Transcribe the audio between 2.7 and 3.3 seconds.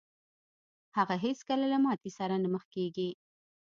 کېږي.